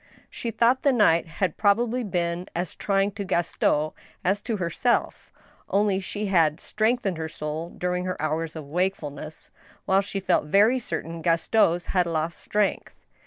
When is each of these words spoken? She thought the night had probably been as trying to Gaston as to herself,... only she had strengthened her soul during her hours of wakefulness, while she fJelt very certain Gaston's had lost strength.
She 0.31 0.49
thought 0.49 0.81
the 0.81 0.91
night 0.91 1.27
had 1.27 1.57
probably 1.57 2.03
been 2.03 2.47
as 2.55 2.73
trying 2.73 3.11
to 3.11 3.23
Gaston 3.23 3.91
as 4.23 4.41
to 4.41 4.57
herself,... 4.57 5.31
only 5.69 5.99
she 5.99 6.25
had 6.25 6.59
strengthened 6.59 7.19
her 7.19 7.29
soul 7.29 7.69
during 7.69 8.05
her 8.05 8.19
hours 8.19 8.55
of 8.55 8.65
wakefulness, 8.65 9.51
while 9.85 10.01
she 10.01 10.19
fJelt 10.19 10.47
very 10.47 10.79
certain 10.79 11.21
Gaston's 11.21 11.85
had 11.85 12.07
lost 12.07 12.39
strength. 12.39 12.95